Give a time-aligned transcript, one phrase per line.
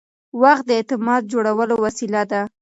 [0.41, 2.41] وخت د اعتماد جوړولو وسیله ده.